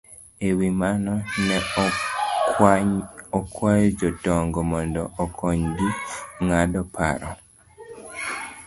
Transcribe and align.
E 0.47 0.49
wi 0.57 0.69
mano, 0.81 1.13
ne 1.47 1.57
okwayo 3.39 3.87
jodongo 3.99 4.59
mondo 4.71 5.01
okonygi 5.23 5.89
ng'ado 6.45 6.81
paro 6.95 7.31